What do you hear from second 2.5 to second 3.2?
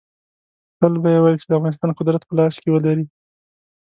کې ولري.